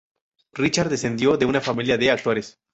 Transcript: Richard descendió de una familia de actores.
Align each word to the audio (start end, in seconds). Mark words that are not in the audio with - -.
Richard 0.53 0.89
descendió 0.89 1.37
de 1.37 1.45
una 1.45 1.61
familia 1.61 1.95
de 1.95 2.09
actores. 2.09 2.57